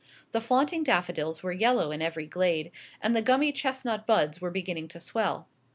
The 0.31 0.41
flaunting 0.41 0.81
daffodils 0.83 1.43
were 1.43 1.51
yellow 1.51 1.91
in 1.91 2.01
every 2.01 2.25
glade, 2.25 2.71
and 3.03 3.15
the 3.15 3.21
gummy 3.21 3.51
chestnut 3.51 4.07
buds 4.07 4.41
were 4.41 4.49
beginning 4.49 4.87
to 4.87 4.99
swell. 4.99 5.47